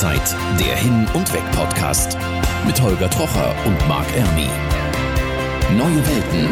[0.00, 2.16] Rauszeit, der Hin- und Weg-Podcast
[2.66, 4.48] mit Holger Trocher und Marc Ermi.
[5.76, 6.48] Neue Welten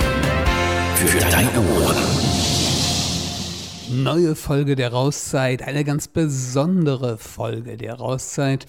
[0.96, 1.96] für deine Ohren.
[3.90, 8.66] Neue Folge der Rauszeit, eine ganz besondere Folge der Rauszeit,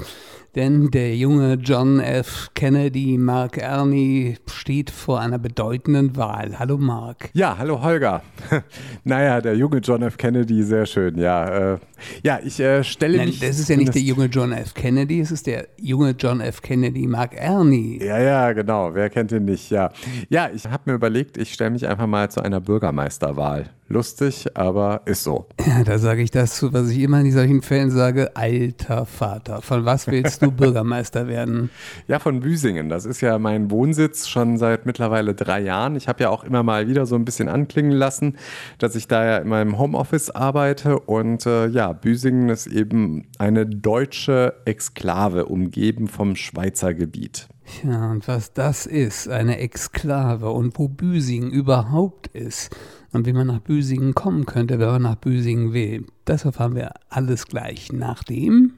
[0.55, 2.49] denn der junge John F.
[2.53, 6.57] Kennedy, Mark Ernie, steht vor einer bedeutenden Wahl.
[6.57, 7.29] Hallo Mark.
[7.33, 8.21] Ja, hallo Holger.
[9.03, 10.17] naja, der junge John F.
[10.17, 11.73] Kennedy, sehr schön, ja.
[11.73, 11.77] Äh,
[12.23, 13.39] ja, ich äh, stelle Nein, mich.
[13.39, 14.73] das ist ja nicht der junge John F.
[14.73, 16.61] Kennedy, es ist der junge John F.
[16.61, 18.03] Kennedy, Mark Ernie.
[18.03, 18.93] Ja, ja, genau.
[18.93, 19.69] Wer kennt ihn nicht?
[19.69, 19.91] Ja,
[20.29, 23.69] ja ich habe mir überlegt, ich stelle mich einfach mal zu einer Bürgermeisterwahl.
[23.91, 25.47] Lustig, aber ist so.
[25.65, 29.63] Ja, da sage ich das zu, was ich immer in solchen Fällen sage: Alter Vater,
[29.63, 31.71] von was willst du Bürgermeister werden?
[32.07, 32.89] Ja, von Büsingen.
[32.89, 35.95] Das ist ja mein Wohnsitz schon seit mittlerweile drei Jahren.
[35.95, 38.37] Ich habe ja auch immer mal wieder so ein bisschen anklingen lassen,
[38.77, 40.99] dass ich da ja in meinem Homeoffice arbeite.
[40.99, 47.47] Und äh, ja, Büsingen ist eben eine deutsche Exklave, umgeben vom Schweizer Gebiet.
[47.83, 52.69] Ja, und was das ist, eine Exklave und wo Büsingen überhaupt ist
[53.11, 56.05] und wie man nach Büsingen kommen könnte, wenn man nach Büsingen will.
[56.25, 58.73] Das erfahren wir alles gleich nach dem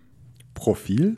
[0.54, 1.18] Profil?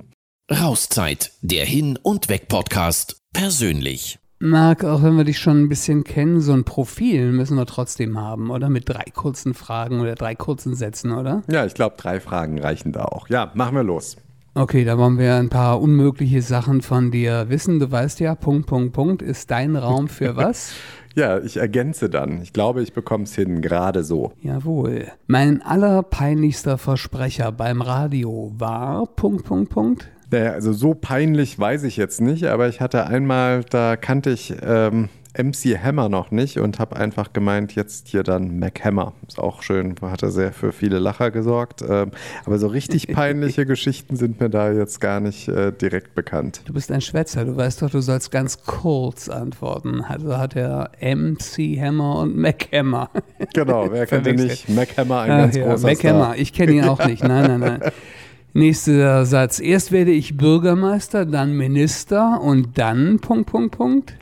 [0.52, 4.19] Rauszeit, der Hin- und Weg-Podcast persönlich.
[4.39, 8.19] Marc, auch wenn wir dich schon ein bisschen kennen, so ein Profil müssen wir trotzdem
[8.19, 8.67] haben, oder?
[8.67, 11.44] Mit drei kurzen Fragen oder drei kurzen Sätzen, oder?
[11.50, 13.30] Ja, ich glaube, drei Fragen reichen da auch.
[13.30, 14.17] Ja, machen wir los.
[14.56, 17.80] Okay, da wollen wir ein paar unmögliche Sachen von dir wissen.
[17.80, 20.73] Du weißt ja, Punkt, Punkt, Punkt ist dein Raum für was?
[21.16, 22.42] Ja, ich ergänze dann.
[22.42, 24.31] Ich glaube, ich bekomme es hin, gerade so.
[24.42, 25.08] Jawohl.
[25.28, 30.09] Mein allerpeinlichster Versprecher beim Radio war Punkt, Punkt, Punkt.
[30.31, 34.56] Naja, also so peinlich weiß ich jetzt nicht, aber ich hatte einmal, da kannte ich
[34.64, 39.14] ähm, MC Hammer noch nicht und habe einfach gemeint, jetzt hier dann Mac Hammer.
[39.28, 41.84] Ist auch schön, hatte sehr für viele Lacher gesorgt.
[41.88, 42.12] Ähm,
[42.45, 46.62] aber so richtig peinliche Geschichten sind mir da jetzt gar nicht äh, direkt bekannt.
[46.66, 50.02] Du bist ein Schwätzer, du weißt doch, du sollst ganz kurz antworten.
[50.02, 53.09] Also hat er MC Hammer und Mac Hammer.
[53.53, 54.69] Genau, wer kennt ihn nicht?
[54.69, 56.13] Mac Hammer, ein Ach ganz ja, großer Mac Star.
[56.13, 57.24] Hammer, ich kenne ihn auch nicht.
[57.24, 57.91] Nein, nein, nein.
[58.53, 59.59] Nächster Satz.
[59.59, 64.13] Erst werde ich Bürgermeister, dann Minister und dann Punkt, Punkt, Punkt.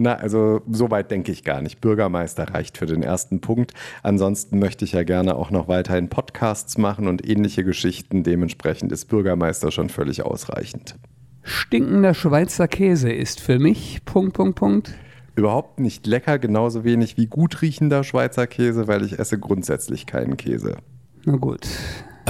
[0.00, 1.80] Na, also so weit denke ich gar nicht.
[1.80, 3.74] Bürgermeister reicht für den ersten Punkt.
[4.04, 8.22] Ansonsten möchte ich ja gerne auch noch weiterhin Podcasts machen und ähnliche Geschichten.
[8.22, 10.94] Dementsprechend ist Bürgermeister schon völlig ausreichend.
[11.42, 14.94] Stinkender Schweizer Käse ist für mich Punkt, Punkt, Punkt.
[15.34, 20.36] Überhaupt nicht lecker, genauso wenig wie gut riechender Schweizer Käse, weil ich esse grundsätzlich keinen
[20.36, 20.76] Käse.
[21.24, 21.66] Na gut.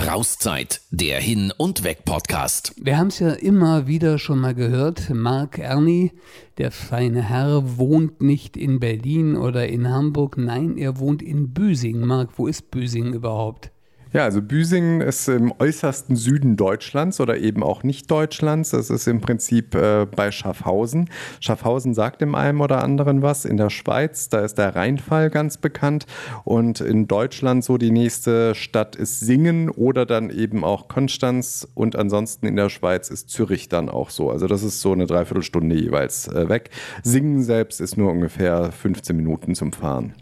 [0.07, 2.73] Rauszeit, der Hin- und Weg-Podcast.
[2.81, 5.11] Wir haben es ja immer wieder schon mal gehört.
[5.11, 6.13] Mark Ernie,
[6.57, 10.39] der feine Herr, wohnt nicht in Berlin oder in Hamburg.
[10.39, 12.07] Nein, er wohnt in Büsingen.
[12.07, 13.73] Mark, wo ist Büsingen überhaupt?
[14.11, 18.71] Ja, also Büsingen ist im äußersten Süden Deutschlands oder eben auch nicht Deutschlands.
[18.71, 21.11] Das ist im Prinzip äh, bei Schaffhausen.
[21.41, 23.45] Schaffhausen sagt dem einen oder anderen was.
[23.45, 26.07] In der Schweiz, da ist der Rheinfall ganz bekannt.
[26.45, 31.69] Und in Deutschland so die nächste Stadt ist Singen oder dann eben auch Konstanz.
[31.75, 34.31] Und ansonsten in der Schweiz ist Zürich dann auch so.
[34.31, 36.71] Also das ist so eine Dreiviertelstunde jeweils äh, weg.
[37.03, 40.15] Singen selbst ist nur ungefähr 15 Minuten zum Fahren.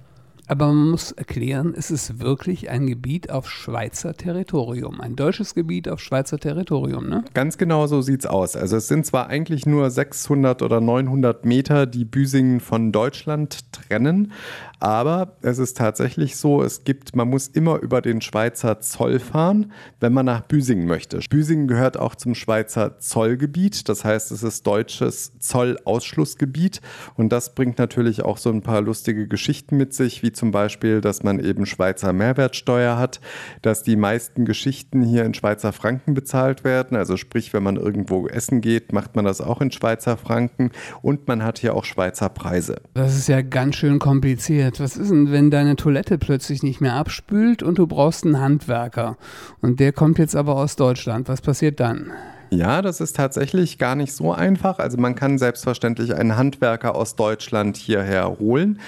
[0.49, 5.01] Aber man muss erklären, es ist wirklich ein Gebiet auf Schweizer Territorium.
[5.01, 7.25] Ein deutsches Gebiet auf Schweizer Territorium, ne?
[7.35, 8.55] Ganz genau so sieht's aus.
[8.55, 14.33] Also es sind zwar eigentlich nur 600 oder 900 Meter, die Büsingen von Deutschland trennen,
[14.81, 19.73] aber es ist tatsächlich so, es gibt, man muss immer über den Schweizer Zoll fahren,
[20.01, 21.21] wenn man nach Büsingen möchte.
[21.31, 26.81] Büsingen gehört auch zum Schweizer Zollgebiet, das heißt, es ist deutsches Zollausschlussgebiet
[27.15, 31.01] und das bringt natürlich auch so ein paar lustige Geschichten mit sich, wie zum Beispiel,
[31.01, 33.21] dass man eben Schweizer Mehrwertsteuer hat,
[33.63, 38.27] dass die meisten Geschichten hier in Schweizer Franken bezahlt werden, also sprich, wenn man irgendwo
[38.29, 40.71] essen geht, macht man das auch in Schweizer Franken
[41.03, 42.77] und man hat hier auch Schweizer Preise.
[42.95, 44.66] Das ist ja ganz schön kompliziert.
[44.79, 49.17] Was ist denn, wenn deine Toilette plötzlich nicht mehr abspült und du brauchst einen Handwerker
[49.61, 51.29] und der kommt jetzt aber aus Deutschland?
[51.29, 52.13] Was passiert dann?
[52.51, 54.79] Ja, das ist tatsächlich gar nicht so einfach.
[54.79, 58.81] Also man kann selbstverständlich einen Handwerker aus Deutschland hierher holen.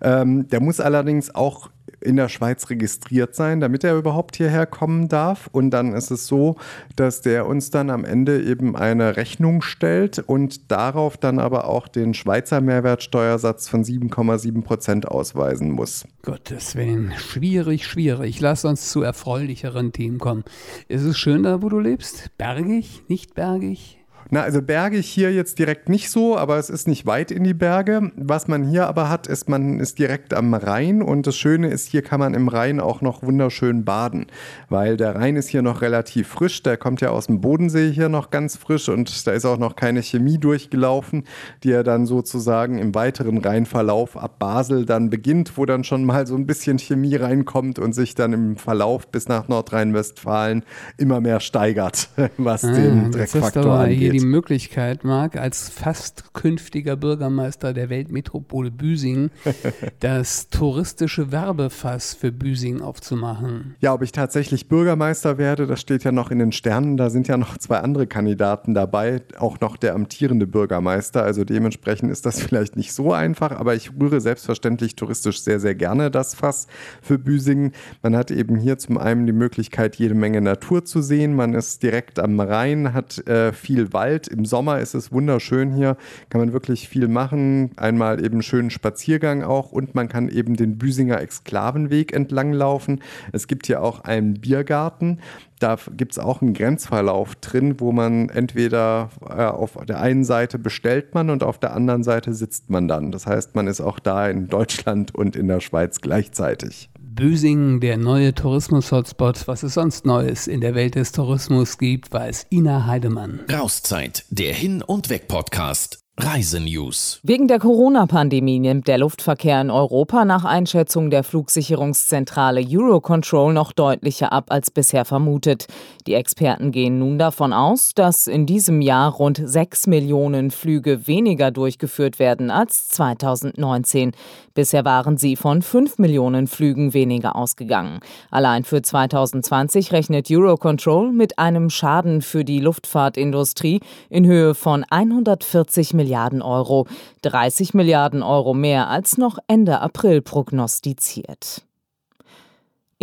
[0.00, 5.08] Ähm, der muss allerdings auch in der Schweiz registriert sein, damit er überhaupt hierher kommen
[5.08, 5.48] darf.
[5.52, 6.56] Und dann ist es so,
[6.96, 11.88] dass der uns dann am Ende eben eine Rechnung stellt und darauf dann aber auch
[11.88, 16.06] den Schweizer Mehrwertsteuersatz von 7,7 Prozent ausweisen muss.
[16.22, 18.40] Gottes Willen, schwierig, schwierig.
[18.40, 20.44] Lass uns zu erfreulicheren Themen kommen.
[20.88, 22.30] Ist es schön da, wo du lebst?
[22.38, 23.99] Bergig, nicht bergig?
[24.32, 27.54] Na, also bergig hier jetzt direkt nicht so, aber es ist nicht weit in die
[27.54, 28.12] Berge.
[28.14, 31.88] Was man hier aber hat, ist, man ist direkt am Rhein und das Schöne ist,
[31.88, 34.26] hier kann man im Rhein auch noch wunderschön baden,
[34.68, 38.08] weil der Rhein ist hier noch relativ frisch, der kommt ja aus dem Bodensee hier
[38.08, 41.24] noch ganz frisch und da ist auch noch keine Chemie durchgelaufen,
[41.64, 46.28] die ja dann sozusagen im weiteren Rheinverlauf ab Basel dann beginnt, wo dann schon mal
[46.28, 50.62] so ein bisschen Chemie reinkommt und sich dann im Verlauf bis nach Nordrhein-Westfalen
[50.98, 57.72] immer mehr steigert, was ah, den Dreckfaktor angeht die Möglichkeit, Marc, als fast künftiger Bürgermeister
[57.72, 59.30] der Weltmetropole Büsingen,
[60.00, 63.76] das touristische Werbefass für Büsingen aufzumachen.
[63.80, 66.96] Ja, ob ich tatsächlich Bürgermeister werde, das steht ja noch in den Sternen.
[66.96, 71.22] Da sind ja noch zwei andere Kandidaten dabei, auch noch der amtierende Bürgermeister.
[71.22, 75.74] Also dementsprechend ist das vielleicht nicht so einfach, aber ich rühre selbstverständlich touristisch sehr, sehr
[75.74, 76.66] gerne das Fass
[77.00, 77.72] für Büsingen.
[78.02, 81.34] Man hat eben hier zum einen die Möglichkeit, jede Menge Natur zu sehen.
[81.34, 84.26] Man ist direkt am Rhein, hat äh, viel Wald Wald.
[84.26, 85.96] Im Sommer ist es wunderschön hier,
[86.30, 87.70] kann man wirklich viel machen.
[87.76, 93.00] Einmal eben schönen Spaziergang auch und man kann eben den Büsinger Exklavenweg entlang laufen.
[93.32, 95.20] Es gibt hier auch einen Biergarten.
[95.60, 100.58] Da gibt es auch einen Grenzverlauf drin, wo man entweder äh, auf der einen Seite
[100.58, 103.12] bestellt man und auf der anderen Seite sitzt man dann.
[103.12, 106.90] Das heißt, man ist auch da in Deutschland und in der Schweiz gleichzeitig.
[107.20, 112.46] Bösingen, der neue Tourismus-Hotspot, was es sonst Neues in der Welt des Tourismus gibt, weiß
[112.50, 113.40] Ina Heidemann.
[113.52, 115.99] Rauszeit, der Hin- und Weg-Podcast.
[116.18, 117.20] Reisenews.
[117.22, 124.32] Wegen der Corona-Pandemie nimmt der Luftverkehr in Europa nach Einschätzung der Flugsicherungszentrale Eurocontrol noch deutlicher
[124.32, 125.66] ab als bisher vermutet.
[126.06, 131.50] Die Experten gehen nun davon aus, dass in diesem Jahr rund 6 Millionen Flüge weniger
[131.50, 134.12] durchgeführt werden als 2019.
[134.52, 138.00] Bisher waren sie von 5 Millionen Flügen weniger ausgegangen.
[138.30, 143.80] Allein für 2020 rechnet Eurocontrol mit einem Schaden für die Luftfahrtindustrie
[144.10, 146.86] in Höhe von 140 Milliarden Milliarden Euro,
[147.22, 151.62] 30 Milliarden Euro mehr als noch Ende April prognostiziert.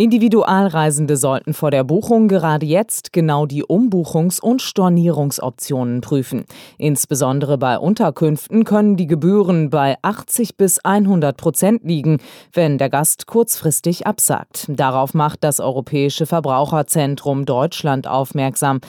[0.00, 6.44] Individualreisende sollten vor der Buchung gerade jetzt genau die Umbuchungs- und Stornierungsoptionen prüfen.
[6.76, 12.18] Insbesondere bei Unterkünften können die Gebühren bei 80 bis 100 Prozent liegen,
[12.52, 14.66] wenn der Gast kurzfristig absagt.
[14.68, 18.80] Darauf macht das Europäische Verbraucherzentrum Deutschland aufmerksam.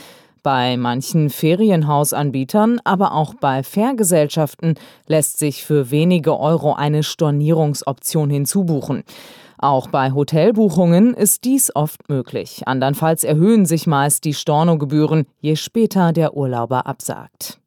[0.41, 4.75] Bei manchen Ferienhausanbietern, aber auch bei Fährgesellschaften
[5.05, 9.03] lässt sich für wenige Euro eine Stornierungsoption hinzubuchen.
[9.57, 12.61] Auch bei Hotelbuchungen ist dies oft möglich.
[12.65, 17.59] Andernfalls erhöhen sich meist die Stornogebühren, je später der Urlauber absagt.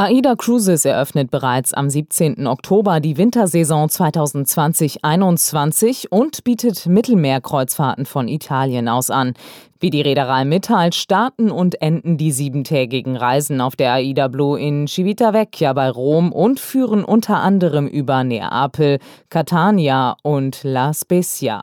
[0.00, 2.46] AIDA Cruises eröffnet bereits am 17.
[2.46, 9.34] Oktober die Wintersaison 2020-21 und bietet Mittelmeerkreuzfahrten von Italien aus an.
[9.78, 14.88] Wie die Reederei mitteilt, starten und enden die siebentägigen Reisen auf der AIDA Blue in
[14.88, 21.60] Civitavecchia bei Rom und führen unter anderem über Neapel, Catania und La Spezia.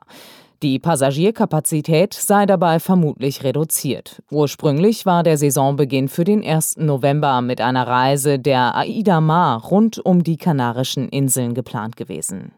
[0.64, 4.24] Die Passagierkapazität sei dabei vermutlich reduziert.
[4.32, 6.78] Ursprünglich war der Saisonbeginn für den 1.
[6.78, 12.54] November mit einer Reise der Aida Mar rund um die Kanarischen Inseln geplant gewesen.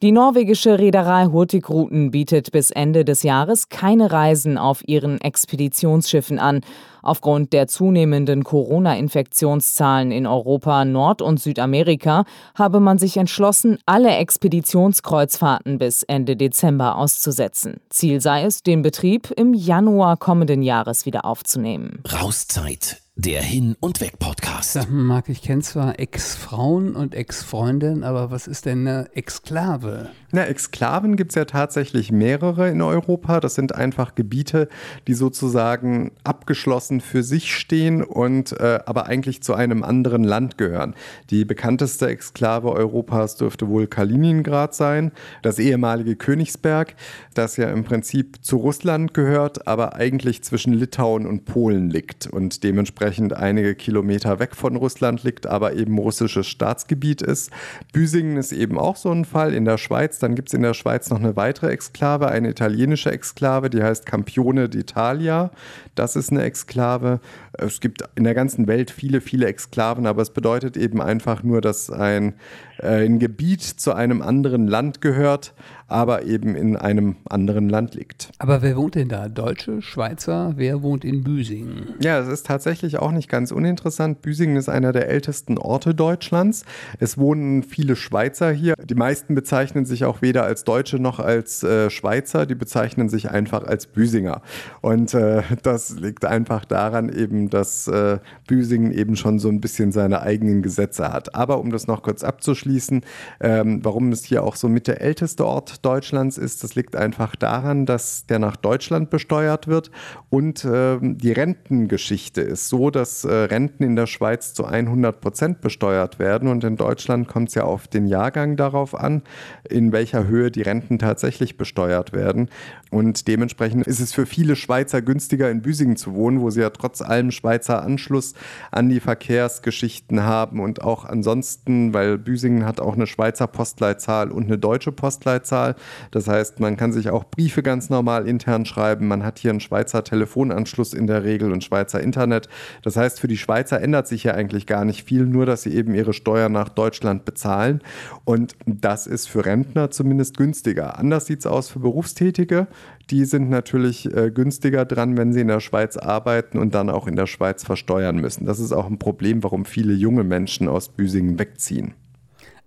[0.00, 6.60] Die norwegische Reederei Hurtigruten bietet bis Ende des Jahres keine Reisen auf ihren Expeditionsschiffen an.
[7.02, 15.78] Aufgrund der zunehmenden Corona-Infektionszahlen in Europa, Nord- und Südamerika habe man sich entschlossen, alle Expeditionskreuzfahrten
[15.78, 17.80] bis Ende Dezember auszusetzen.
[17.90, 22.02] Ziel sei es, den Betrieb im Januar kommenden Jahres wieder aufzunehmen.
[22.10, 24.88] Rauszeit der Hin- und Weg-Podcast.
[24.88, 30.10] Marc, ich kenne zwar Ex-Frauen und Ex-Freundinnen, aber was ist denn eine Exklave?
[30.32, 33.40] Na, Exklaven gibt es ja tatsächlich mehrere in Europa.
[33.40, 34.68] Das sind einfach Gebiete,
[35.06, 40.94] die sozusagen abgeschlossen für sich stehen und äh, aber eigentlich zu einem anderen Land gehören.
[41.30, 46.94] Die bekannteste Exklave Europas dürfte wohl Kaliningrad sein, das ehemalige Königsberg,
[47.34, 52.64] das ja im Prinzip zu Russland gehört, aber eigentlich zwischen Litauen und Polen liegt und
[52.64, 57.50] dementsprechend einige Kilometer weg von Russland liegt, aber eben russisches Staatsgebiet ist.
[57.92, 60.74] Büsingen ist eben auch so ein Fall in der Schweiz dann gibt es in der
[60.74, 65.50] Schweiz noch eine weitere Exklave, eine italienische Exklave, die heißt Campione d'Italia.
[65.94, 67.20] Das ist eine Exklave habe,
[67.58, 71.60] es gibt in der ganzen Welt viele, viele Exklaven, aber es bedeutet eben einfach nur,
[71.60, 72.34] dass ein,
[72.78, 75.54] äh, ein Gebiet zu einem anderen Land gehört,
[75.92, 78.30] aber eben in einem anderen Land liegt.
[78.38, 79.28] Aber wer wohnt denn da?
[79.28, 80.54] Deutsche, Schweizer?
[80.56, 81.94] Wer wohnt in Büsingen?
[82.00, 84.22] Ja, es ist tatsächlich auch nicht ganz uninteressant.
[84.22, 86.64] Büsingen ist einer der ältesten Orte Deutschlands.
[86.98, 88.74] Es wohnen viele Schweizer hier.
[88.82, 92.46] Die meisten bezeichnen sich auch weder als Deutsche noch als äh, Schweizer.
[92.46, 94.40] Die bezeichnen sich einfach als Büsinger.
[94.80, 99.92] Und äh, das liegt einfach daran eben, dass äh, Büsingen eben schon so ein bisschen
[99.92, 101.34] seine eigenen Gesetze hat.
[101.34, 103.02] Aber um das noch kurz abzuschließen,
[103.40, 106.62] ähm, warum es hier auch so mit der älteste Ort Deutschlands ist.
[106.62, 109.90] Das liegt einfach daran, dass der nach Deutschland besteuert wird
[110.30, 115.60] und äh, die Rentengeschichte ist so, dass äh, Renten in der Schweiz zu 100 Prozent
[115.60, 119.22] besteuert werden und in Deutschland kommt es ja auf den Jahrgang darauf an,
[119.68, 122.48] in welcher Höhe die Renten tatsächlich besteuert werden
[122.90, 126.70] und dementsprechend ist es für viele Schweizer günstiger in Büsingen zu wohnen, wo sie ja
[126.70, 128.34] trotz allem Schweizer Anschluss
[128.70, 134.44] an die Verkehrsgeschichten haben und auch ansonsten, weil Büsingen hat auch eine Schweizer Postleitzahl und
[134.44, 135.74] eine deutsche Postleitzahl
[136.10, 139.08] das heißt, man kann sich auch Briefe ganz normal intern schreiben.
[139.08, 142.48] Man hat hier einen Schweizer Telefonanschluss in der Regel und Schweizer Internet.
[142.82, 145.74] Das heißt, für die Schweizer ändert sich ja eigentlich gar nicht viel, nur dass sie
[145.74, 147.80] eben ihre Steuern nach Deutschland bezahlen.
[148.24, 150.98] Und das ist für Rentner zumindest günstiger.
[150.98, 152.66] Anders sieht es aus für Berufstätige.
[153.10, 157.06] Die sind natürlich äh, günstiger dran, wenn sie in der Schweiz arbeiten und dann auch
[157.06, 158.46] in der Schweiz versteuern müssen.
[158.46, 161.94] Das ist auch ein Problem, warum viele junge Menschen aus Büsingen wegziehen.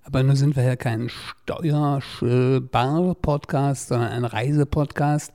[0.08, 5.34] Aber nun sind wir ja kein Steuerbar-Podcast, sondern ein Reisepodcast.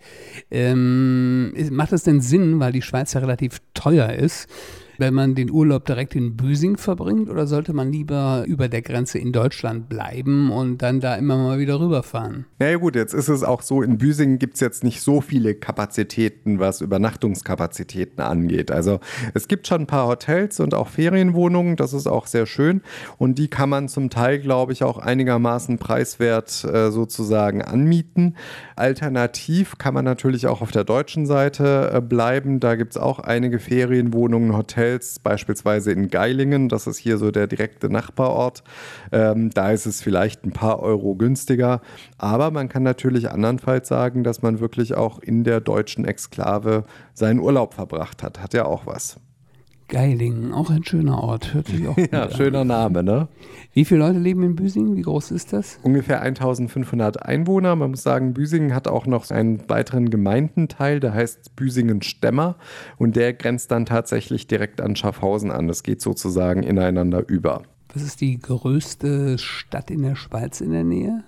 [0.48, 4.48] Ähm, macht es denn Sinn, weil die Schweiz ja relativ teuer ist,
[5.00, 9.18] wenn man den Urlaub direkt in Büsing verbringt oder sollte man lieber über der Grenze
[9.18, 12.44] in Deutschland bleiben und dann da immer mal wieder rüberfahren?
[12.58, 15.22] Na ja, gut, jetzt ist es auch so, in Büsingen gibt es jetzt nicht so
[15.22, 18.70] viele Kapazitäten, was Übernachtungskapazitäten angeht.
[18.70, 19.00] Also
[19.32, 22.82] es gibt schon ein paar Hotels und auch Ferienwohnungen, das ist auch sehr schön
[23.16, 28.36] und die kann man zum Teil, glaube ich, auch einigermaßen preiswert äh, sozusagen anmieten.
[28.76, 32.60] Alternativ kann man natürlich auch auf der deutschen Seite äh, bleiben.
[32.60, 37.30] Da gibt es auch einige Ferienwohnungen, Hotels, Hotels, beispielsweise in Geilingen, das ist hier so
[37.30, 38.62] der direkte Nachbarort.
[39.12, 41.80] Ähm, da ist es vielleicht ein paar Euro günstiger.
[42.18, 47.40] Aber man kann natürlich andernfalls sagen, dass man wirklich auch in der deutschen Exklave seinen
[47.40, 48.40] Urlaub verbracht hat.
[48.40, 49.18] Hat ja auch was.
[49.90, 52.30] Geilingen, auch ein schöner Ort, hört sich auch Ja, an.
[52.30, 53.28] schöner Name, ne?
[53.72, 54.96] Wie viele Leute leben in Büsingen?
[54.96, 55.78] Wie groß ist das?
[55.82, 57.74] Ungefähr 1500 Einwohner.
[57.76, 62.56] Man muss sagen, Büsingen hat auch noch einen weiteren Gemeindenteil, der heißt Büsingen-Stemmer
[62.98, 65.68] und der grenzt dann tatsächlich direkt an Schaffhausen an.
[65.68, 67.62] Das geht sozusagen ineinander über.
[67.92, 71.24] Was ist die größte Stadt in der Schweiz in der Nähe?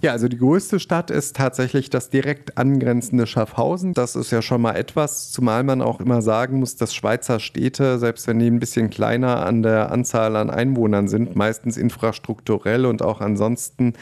[0.00, 3.94] Ja, also die größte Stadt ist tatsächlich das direkt angrenzende Schaffhausen.
[3.94, 7.98] Das ist ja schon mal etwas, zumal man auch immer sagen muss, dass Schweizer Städte,
[7.98, 13.02] selbst wenn die ein bisschen kleiner an der Anzahl an Einwohnern sind, meistens infrastrukturell und
[13.02, 13.94] auch ansonsten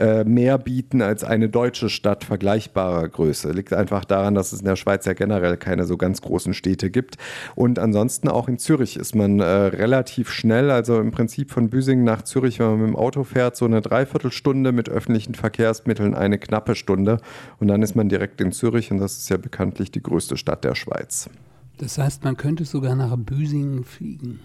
[0.00, 3.52] äh, mehr bieten als eine deutsche Stadt vergleichbarer Größe.
[3.52, 6.90] Liegt einfach daran, dass es in der Schweiz ja generell keine so ganz großen Städte
[6.90, 7.16] gibt.
[7.54, 12.04] Und ansonsten auch in Zürich ist man äh, relativ schnell, also im Prinzip von Büsingen
[12.04, 16.38] nach Zürich, wenn man mit dem Auto fährt, so eine Dreiviertelstunde mit öffentlichen Verkehrsmitteln eine
[16.38, 17.18] knappe Stunde
[17.58, 20.64] und dann ist man direkt in Zürich und das ist ja bekanntlich die größte Stadt
[20.64, 21.28] der Schweiz.
[21.78, 24.40] Das heißt, man könnte sogar nach Büsingen fliegen.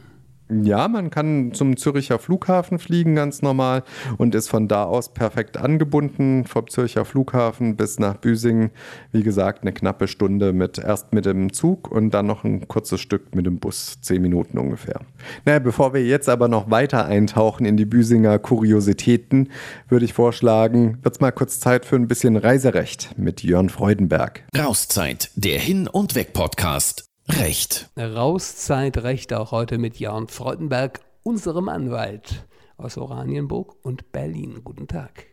[0.49, 3.83] Ja, man kann zum Züricher Flughafen fliegen ganz normal
[4.17, 8.69] und ist von da aus perfekt angebunden vom Zürcher Flughafen bis nach Büsingen.
[9.11, 13.01] Wie gesagt, eine knappe Stunde mit erst mit dem Zug und dann noch ein kurzes
[13.01, 15.01] Stück mit dem Bus, zehn Minuten ungefähr.
[15.45, 19.49] Naja, bevor wir jetzt aber noch weiter eintauchen in die Büsinger Kuriositäten,
[19.89, 24.43] würde ich vorschlagen, wird es mal kurz Zeit für ein bisschen Reiserecht mit Jörn Freudenberg.
[24.55, 27.04] Rauszeit, der Hin- und Weg-Podcast.
[27.27, 27.89] Recht.
[27.97, 32.45] Rauszeit Recht auch heute mit Jan Freudenberg, unserem Anwalt
[32.77, 34.61] aus Oranienburg und Berlin.
[34.63, 35.25] Guten Tag.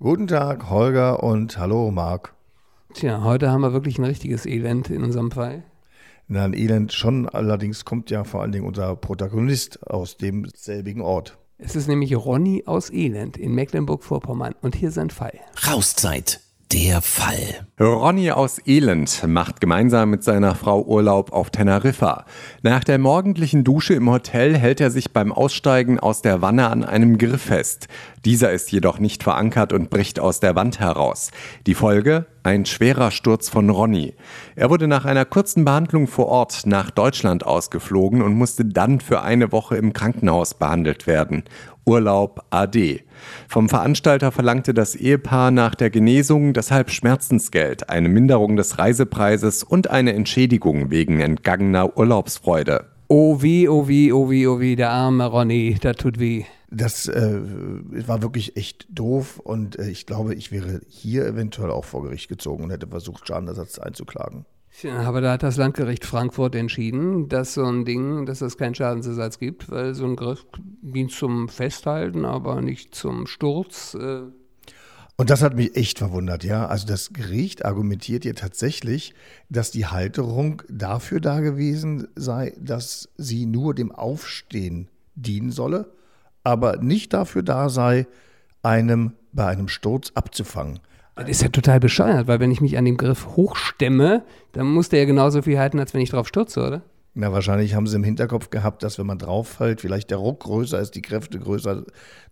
[0.00, 2.34] Guten Tag, Holger und hallo, Marc.
[2.94, 5.62] Tja, heute haben wir wirklich ein richtiges Elend in unserem Fall.
[6.26, 11.38] Na, ein Elend schon, allerdings kommt ja vor allen Dingen unser Protagonist aus demselbigen Ort.
[11.58, 15.38] Es ist nämlich Ronny aus Elend in Mecklenburg-Vorpommern und hier sein Fall.
[15.66, 16.40] Rauszeit
[16.72, 17.66] der Fall.
[17.78, 22.24] Ronny aus Elend macht gemeinsam mit seiner Frau Urlaub auf Teneriffa.
[22.62, 26.84] Nach der morgendlichen Dusche im Hotel hält er sich beim Aussteigen aus der Wanne an
[26.84, 27.88] einem Griff fest.
[28.26, 31.30] Dieser ist jedoch nicht verankert und bricht aus der Wand heraus.
[31.68, 32.26] Die Folge?
[32.42, 34.14] Ein schwerer Sturz von Ronny.
[34.56, 39.22] Er wurde nach einer kurzen Behandlung vor Ort nach Deutschland ausgeflogen und musste dann für
[39.22, 41.44] eine Woche im Krankenhaus behandelt werden.
[41.84, 43.04] Urlaub AD.
[43.46, 49.88] Vom Veranstalter verlangte das Ehepaar nach der Genesung deshalb Schmerzensgeld, eine Minderung des Reisepreises und
[49.88, 52.86] eine Entschädigung wegen entgangener Urlaubsfreude.
[53.06, 56.44] Oh wie, oh wie, oh wie, oh wie, der arme Ronny, das tut weh.
[56.76, 57.40] Das äh,
[58.06, 62.28] war wirklich echt doof und äh, ich glaube, ich wäre hier eventuell auch vor Gericht
[62.28, 64.44] gezogen und hätte versucht, Schadenersatz einzuklagen.
[64.82, 68.74] Ja, aber da hat das Landgericht Frankfurt entschieden, dass so ein Ding, dass es keinen
[68.74, 70.44] Schadensersatz gibt, weil so ein Griff
[70.82, 73.94] dient zum Festhalten, aber nicht zum Sturz.
[73.94, 74.24] Äh.
[75.16, 76.66] Und das hat mich echt verwundert, ja.
[76.66, 79.14] Also das Gericht argumentiert hier tatsächlich,
[79.48, 85.90] dass die Halterung dafür da gewesen sei, dass sie nur dem Aufstehen dienen solle
[86.46, 88.06] aber nicht dafür da sei,
[88.62, 90.78] einem bei einem Sturz abzufangen.
[91.16, 94.22] Das ist ja total bescheuert, weil wenn ich mich an dem Griff hochstemme,
[94.52, 96.82] dann muss der ja genauso viel halten, als wenn ich drauf stürze, oder?
[97.14, 100.40] Na, wahrscheinlich haben sie im Hinterkopf gehabt, dass wenn man drauf fällt, vielleicht der Ruck
[100.40, 101.82] größer ist, die Kräfte größer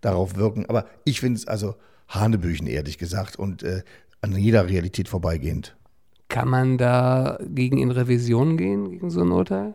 [0.01, 0.67] darauf wirken.
[0.67, 1.75] Aber ich finde es also
[2.09, 3.83] Hanebüchen, ehrlich gesagt, und äh,
[4.21, 5.77] an jeder Realität vorbeigehend.
[6.29, 9.75] Kann man da gegen in Revision gehen, gegen so ein Urteil?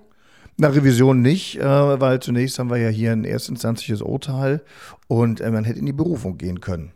[0.62, 4.62] Na, Revision nicht, äh, weil zunächst haben wir ja hier ein erstinstanzliches Urteil
[5.08, 6.92] und äh, man hätte in die Berufung gehen können.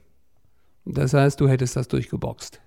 [0.83, 2.59] Das heißt, du hättest das durchgeboxt.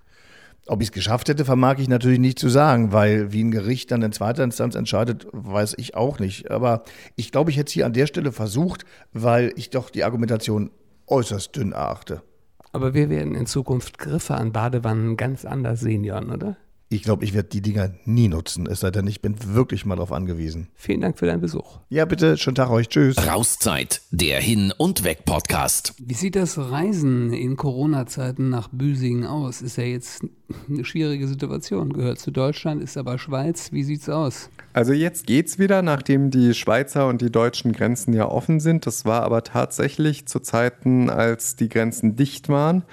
[0.65, 3.91] Ob ich es geschafft hätte, vermag ich natürlich nicht zu sagen, weil wie ein Gericht
[3.91, 6.49] dann in zweiter Instanz entscheidet, weiß ich auch nicht.
[6.49, 6.81] Aber
[7.15, 10.71] ich glaube, ich hätte es hier an der Stelle versucht, weil ich doch die Argumentation
[11.05, 12.23] äußerst dünn erachte.
[12.71, 16.57] Aber wir werden in Zukunft Griffe an Badewannen ganz anders sehen, Jan, oder?
[16.89, 19.95] Ich glaube, ich werde die Dinger nie nutzen, es sei denn, ich bin wirklich mal
[19.95, 20.69] darauf angewiesen.
[20.73, 21.79] Vielen Dank für deinen Besuch.
[21.89, 22.87] Ja, bitte, schönen Tag euch.
[22.87, 23.17] Tschüss.
[23.27, 25.95] Rauszeit, der Hin- und Weg-Podcast.
[25.97, 29.61] Wie sieht das Reisen in Corona-Zeiten nach Büsingen aus?
[29.61, 30.23] Ist ja jetzt
[30.69, 31.93] eine schwierige Situation.
[31.93, 33.71] Gehört zu Deutschland, ist aber Schweiz.
[33.71, 34.49] Wie sieht's aus?
[34.77, 38.85] Also jetzt geht's wieder, nachdem die Schweizer und die deutschen Grenzen ja offen sind.
[38.85, 42.83] Das war aber tatsächlich zu Zeiten, als die Grenzen dicht waren,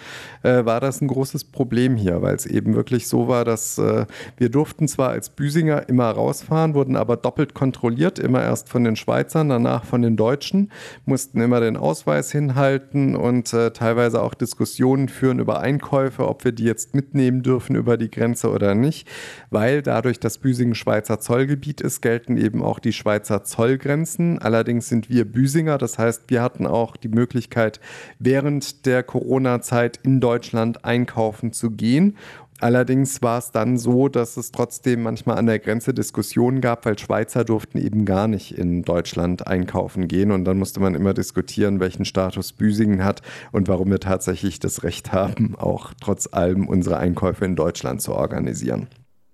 [0.43, 4.07] äh, war das ein großes Problem hier, weil es eben wirklich so war, dass äh,
[4.39, 8.97] wir durften zwar als Büsinger immer rausfahren, wurden aber doppelt kontrolliert, immer erst von den
[8.97, 10.73] Schweizern, danach von den Deutschen,
[11.05, 16.53] mussten immer den Ausweis hinhalten und äh, teilweise auch Diskussionen führen über Einkäufe, ob wir
[16.53, 19.09] die jetzt mitnehmen dürfen über die Grenze oder nicht,
[19.51, 24.39] weil dadurch das Büsingen Schweizer Zollgebiet ist, gelten eben auch die Schweizer Zollgrenzen.
[24.41, 27.81] Allerdings sind wir Büsinger, das heißt, wir hatten auch die Möglichkeit,
[28.19, 32.17] während der Corona-Zeit in Deutschland einkaufen zu gehen
[32.61, 36.99] Allerdings war es dann so, dass es trotzdem manchmal an der Grenze Diskussionen gab, weil
[36.99, 40.31] Schweizer durften eben gar nicht in Deutschland einkaufen gehen.
[40.31, 44.85] Und dann musste man immer diskutieren, welchen Status Büsingen hat und warum wir tatsächlich das
[44.85, 48.87] Recht haben, auch trotz allem unsere Einkäufe in Deutschland zu organisieren.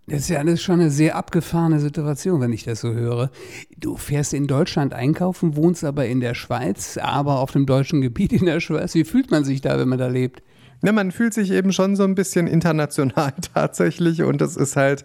[0.07, 3.31] Das ist ja alles schon eine sehr abgefahrene Situation, wenn ich das so höre.
[3.77, 8.33] Du fährst in Deutschland einkaufen, wohnst aber in der Schweiz, aber auf dem deutschen Gebiet
[8.33, 8.95] in der Schweiz.
[8.95, 10.43] Wie fühlt man sich da, wenn man da lebt?
[10.83, 15.05] Ne, man fühlt sich eben schon so ein bisschen international tatsächlich und es ist halt,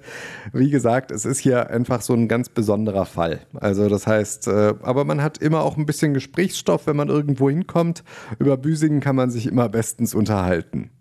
[0.54, 3.42] wie gesagt, es ist hier einfach so ein ganz besonderer Fall.
[3.56, 7.50] Also das heißt, äh, aber man hat immer auch ein bisschen Gesprächsstoff, wenn man irgendwo
[7.50, 8.04] hinkommt.
[8.40, 10.92] Über Büsingen kann man sich immer bestens unterhalten.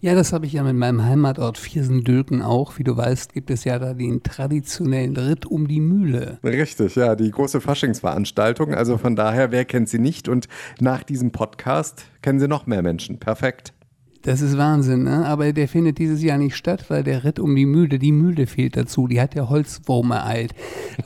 [0.00, 2.78] Ja, das habe ich ja mit meinem Heimatort Viersen-Dülken auch.
[2.78, 6.38] Wie du weißt, gibt es ja da den traditionellen Ritt um die Mühle.
[6.42, 8.74] Richtig, ja, die große Faschingsveranstaltung.
[8.74, 10.28] Also von daher, wer kennt sie nicht?
[10.28, 10.48] Und
[10.80, 13.18] nach diesem Podcast kennen sie noch mehr Menschen.
[13.18, 13.72] Perfekt.
[14.22, 15.24] Das ist Wahnsinn, ne?
[15.24, 18.46] aber der findet dieses Jahr nicht statt, weil der Ritt um die Mühle, die Mühle
[18.46, 20.52] fehlt dazu, die hat der Holzwurm ereilt.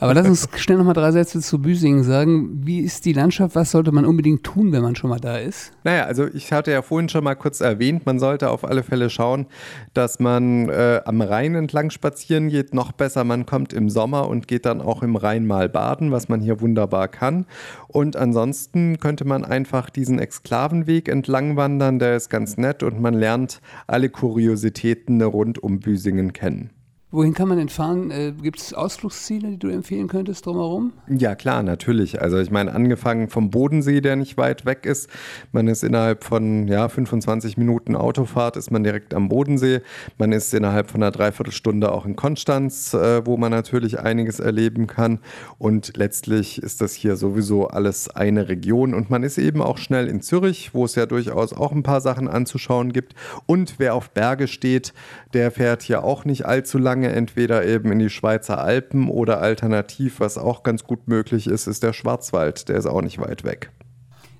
[0.01, 2.65] Aber lass uns schnell nochmal drei Sätze zu Büsingen sagen.
[2.65, 3.55] Wie ist die Landschaft?
[3.55, 5.71] Was sollte man unbedingt tun, wenn man schon mal da ist?
[5.85, 9.09] Naja, also ich hatte ja vorhin schon mal kurz erwähnt, man sollte auf alle Fälle
[9.09, 9.45] schauen,
[9.93, 12.73] dass man äh, am Rhein entlang spazieren geht.
[12.73, 16.27] Noch besser, man kommt im Sommer und geht dann auch im Rhein mal baden, was
[16.27, 17.45] man hier wunderbar kann.
[17.87, 23.13] Und ansonsten könnte man einfach diesen Exklavenweg entlang wandern, der ist ganz nett und man
[23.13, 26.71] lernt alle Kuriositäten rund um Büsingen kennen.
[27.15, 28.11] Wohin kann man denn fahren?
[28.11, 30.91] Äh, Gibt es Ausflugsziele, die du empfehlen könntest drumherum?
[31.07, 32.21] Ja, klar, natürlich.
[32.21, 35.09] Also ich meine, angefangen vom Bodensee, der nicht weit weg ist.
[35.53, 39.79] Man ist innerhalb von ja, 25 Minuten Autofahrt, ist man direkt am Bodensee.
[40.17, 44.85] Man ist innerhalb von einer Dreiviertelstunde auch in Konstanz, äh, wo man natürlich einiges erleben
[44.85, 45.19] kann.
[45.57, 48.93] Und letztlich ist das hier sowieso alles eine Region.
[48.93, 52.01] Und man ist eben auch schnell in Zürich, wo es ja durchaus auch ein paar
[52.01, 53.15] Sachen anzuschauen gibt.
[53.45, 54.93] Und wer auf Berge steht,
[55.33, 59.41] der fährt hier auch nicht allzu lange Gange entweder eben in die Schweizer Alpen oder
[59.41, 62.67] alternativ, was auch ganz gut möglich ist, ist der Schwarzwald.
[62.69, 63.71] Der ist auch nicht weit weg.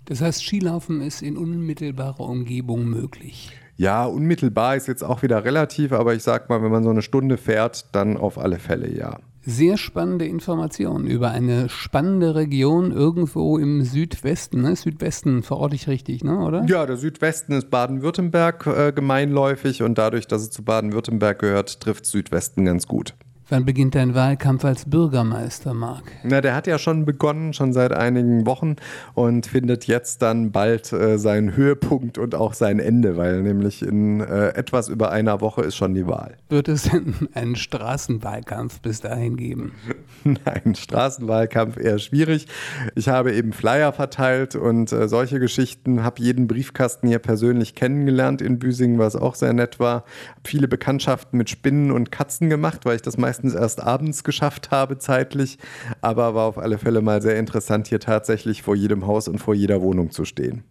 [0.06, 3.51] Das heißt, Skilaufen ist in unmittelbarer Umgebung möglich.
[3.78, 7.01] Ja, unmittelbar ist jetzt auch wieder relativ, aber ich sag mal, wenn man so eine
[7.01, 9.19] Stunde fährt, dann auf alle Fälle ja.
[9.47, 14.63] Sehr spannende Informationen über eine spannende Region irgendwo im Südwesten.
[14.63, 14.75] Ne?
[14.75, 16.39] Südwesten verorte ich richtig, ne?
[16.39, 16.65] oder?
[16.65, 22.08] Ja, der Südwesten ist Baden-Württemberg äh, gemeinläufig und dadurch, dass es zu Baden-Württemberg gehört, trifft
[22.08, 23.13] Südwesten ganz gut.
[23.47, 26.03] Wann beginnt dein Wahlkampf als Bürgermeister, Marc?
[26.23, 28.75] Na, der hat ja schon begonnen, schon seit einigen Wochen
[29.13, 34.19] und findet jetzt dann bald äh, seinen Höhepunkt und auch sein Ende, weil nämlich in
[34.19, 36.38] äh, etwas über einer Woche ist schon die Wahl.
[36.49, 39.73] Wird es denn einen Straßenwahlkampf bis dahin geben?
[40.23, 42.47] Nein, Straßenwahlkampf eher schwierig.
[42.95, 48.41] Ich habe eben Flyer verteilt und äh, solche Geschichten, habe jeden Briefkasten hier persönlich kennengelernt
[48.41, 50.03] in Büsingen, was auch sehr nett war.
[50.36, 54.24] Hab viele Bekanntschaften mit Spinnen und Katzen gemacht, weil ich das meist meistens erst abends
[54.24, 55.58] geschafft habe zeitlich,
[56.00, 59.54] aber war auf alle Fälle mal sehr interessant, hier tatsächlich vor jedem Haus und vor
[59.54, 60.63] jeder Wohnung zu stehen.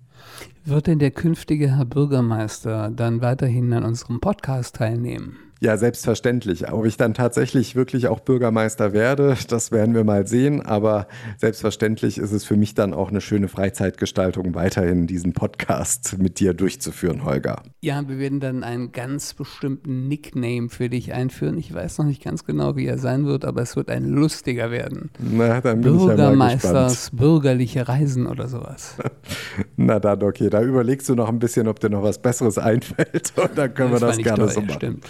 [0.67, 5.37] Wird denn der künftige Herr Bürgermeister dann weiterhin an unserem Podcast teilnehmen?
[5.65, 6.71] Ja, selbstverständlich.
[6.71, 10.61] Ob ich dann tatsächlich wirklich auch Bürgermeister werde, das werden wir mal sehen.
[10.61, 11.07] Aber
[11.39, 16.53] selbstverständlich ist es für mich dann auch eine schöne Freizeitgestaltung, weiterhin diesen Podcast mit dir
[16.53, 17.63] durchzuführen, Holger.
[17.81, 21.57] Ja, wir werden dann einen ganz bestimmten Nickname für dich einführen.
[21.57, 24.71] Ich weiß noch nicht ganz genau, wie er sein wird, aber es wird ein lustiger
[24.71, 25.11] werden.
[25.19, 28.97] Na, dann bin Bürgermeisters ich ja bürgerliche Reisen oder sowas.
[29.77, 30.51] Na dann, okay.
[30.55, 33.33] Da überlegst du noch ein bisschen, ob dir noch was Besseres einfällt.
[33.35, 34.75] Und dann können das wir das gerne toll, so machen.
[34.77, 35.07] Stimmt.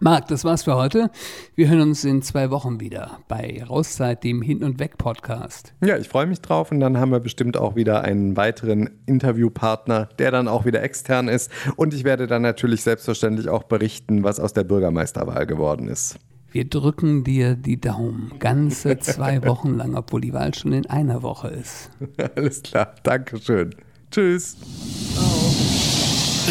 [0.00, 1.10] Marc, das war's für heute.
[1.54, 5.74] Wir hören uns in zwei Wochen wieder bei Rauszeit, dem Hin- und Weg-Podcast.
[5.84, 10.08] Ja, ich freue mich drauf und dann haben wir bestimmt auch wieder einen weiteren Interviewpartner,
[10.18, 11.50] der dann auch wieder extern ist.
[11.76, 16.18] Und ich werde dann natürlich selbstverständlich auch berichten, was aus der Bürgermeisterwahl geworden ist.
[16.50, 18.32] Wir drücken dir die Daumen.
[18.38, 21.90] Ganze zwei Wochen lang, obwohl die Wahl schon in einer Woche ist.
[22.34, 23.74] Alles klar, Dankeschön.
[24.10, 24.56] Tschüss.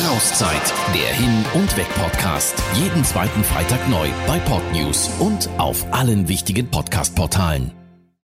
[0.08, 2.54] Rauszeit, der Hin- und Weg-Podcast.
[2.76, 7.72] Jeden zweiten Freitag neu bei Podnews und auf allen wichtigen Podcast-Portalen.